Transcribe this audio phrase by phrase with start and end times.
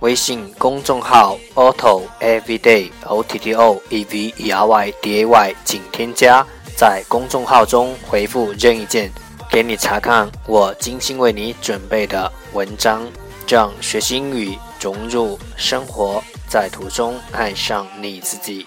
[0.00, 6.44] 微信公众号 Otto Everyday O T T O E V E R Y D A Y，请添加，
[6.76, 9.10] 在公众号中回复任意键，
[9.48, 13.06] 给你查看我精心为你准备的文章，
[13.46, 18.66] 让学习英语融入生活，在途中爱上你自己。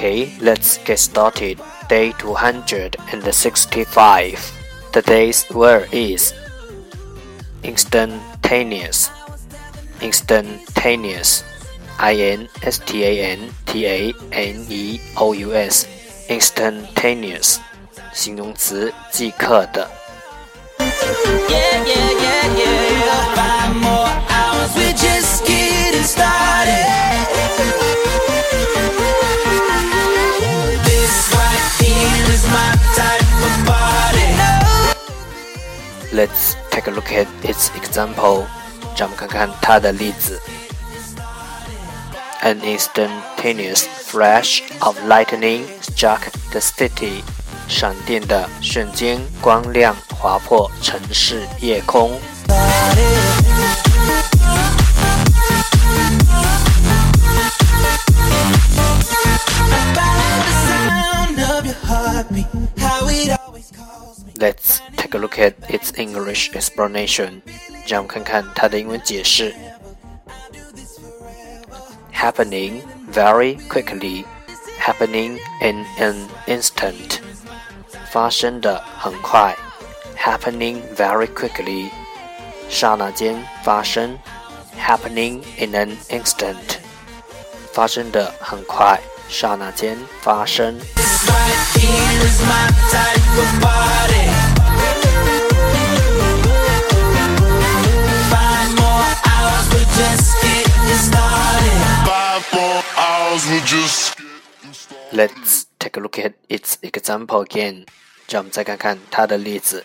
[0.00, 1.60] Okay, let's get started.
[1.88, 4.52] Day 265.
[4.92, 6.32] Today's word is
[7.62, 9.10] instantaneous.
[10.00, 11.44] Instantaneous.
[11.98, 15.86] I N S T A N T A N E O U S.
[16.28, 17.60] Instantaneous.
[18.12, 19.88] 形容词，即刻的。
[20.78, 22.49] Yeah, yeah, yeah, yeah.
[36.20, 38.46] Let's take a look at its example.
[38.96, 40.40] 让我们看看它的例子。
[42.42, 46.20] An instantaneous flash of lightning struck
[46.52, 47.22] the city.
[47.68, 52.18] 闪电的瞬间，光亮划破城市夜空。
[52.46, 52.94] By
[60.44, 62.46] the sound of your heartbeat,
[62.78, 64.32] how it always calls me.
[64.38, 64.79] Let's
[65.10, 67.42] take a look at its English explanation.
[67.86, 69.54] 让我们看看它的英文解释。
[72.12, 72.82] Happening
[73.12, 74.24] very quickly,
[74.80, 77.20] happening in an instant.
[78.10, 79.54] 发生的很快，
[80.16, 81.90] happening very quickly，
[82.68, 84.18] 刹那间发生，
[84.80, 86.78] happening in an instant，
[87.72, 88.98] 发生的很快，
[89.28, 90.78] 刹那间发生。
[90.96, 94.39] This right here is my type of party.
[105.12, 107.86] Let's take a look at its example again.
[108.28, 109.84] 让我们再看看它的例子。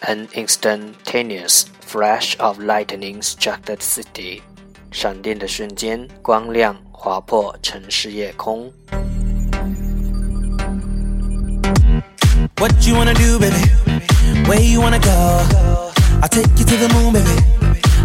[0.00, 4.42] An instantaneous flash of lightning struck the city.
[4.90, 8.72] 闪电的瞬间，光亮划破城市夜空。
[12.56, 13.70] What you wanna do, baby?
[14.46, 15.08] Where you wanna go?
[16.20, 17.42] I'll take you to the moon, baby.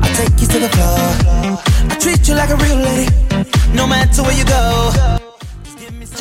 [0.02, 1.58] I'll take you to the floor.
[1.90, 3.10] I treat you like a real lady,
[3.74, 5.21] no matter where you go.